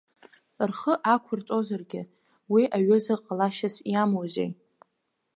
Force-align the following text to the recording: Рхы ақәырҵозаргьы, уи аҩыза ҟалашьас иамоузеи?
Рхы 0.69 0.93
ақәырҵозаргьы, 1.13 2.01
уи 2.53 2.63
аҩыза 2.75 3.15
ҟалашьас 3.25 3.75
иамоузеи? 3.91 4.49